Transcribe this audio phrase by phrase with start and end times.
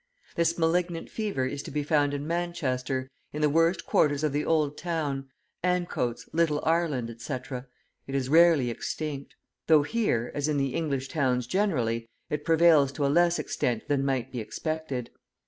[0.35, 4.43] This malignant fever is to be found in Manchester; in the worst quarters of the
[4.43, 5.29] Old Town,
[5.63, 7.67] Ancoats, Little Ireland, etc.,
[8.07, 9.35] it is rarely extinct;
[9.67, 14.03] though here, as in the English towns generally, it prevails to a less extent than
[14.03, 15.11] might be expected.